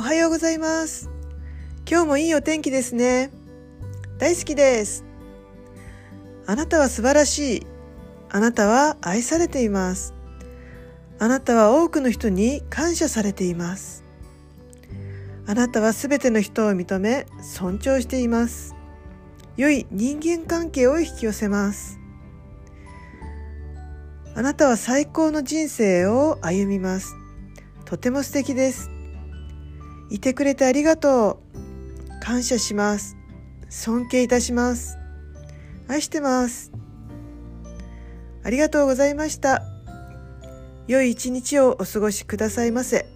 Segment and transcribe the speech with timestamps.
[0.00, 1.10] おはようございます。
[1.86, 3.30] 今日もいいお天気ですね。
[4.16, 5.04] 大好きです。
[6.46, 7.66] あなたは素晴らしい。
[8.30, 10.14] あなたは愛されています。
[11.18, 14.02] あなたは多くの人に感謝されています。
[15.46, 18.74] あなたはすべての人を認め、尊重しています。
[19.58, 22.00] 良い人間関係を引き寄せます。
[24.34, 27.14] あなたは最高の人生を歩みます。
[27.84, 28.88] とても素敵です。
[30.10, 32.20] いてくれてありがとう。
[32.20, 33.16] 感謝します。
[33.68, 34.98] 尊敬いたします。
[35.88, 36.72] 愛してます。
[38.42, 39.62] ありがとうございました。
[40.86, 43.06] 良い一日をお過ごしくださいませ。